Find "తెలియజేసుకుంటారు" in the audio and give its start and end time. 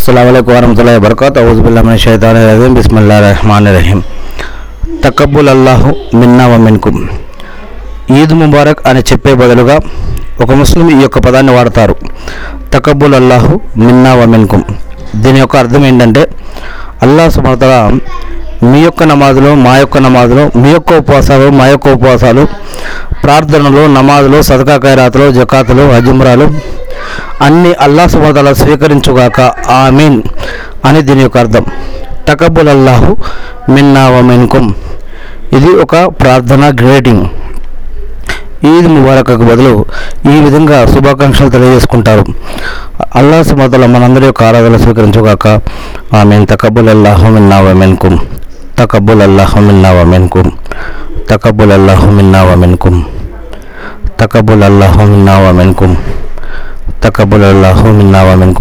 41.48-42.24